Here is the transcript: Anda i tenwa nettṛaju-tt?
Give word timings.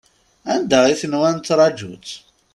Anda 0.53 0.79
i 0.87 0.95
tenwa 1.01 1.29
nettṛaju-tt? 1.31 2.09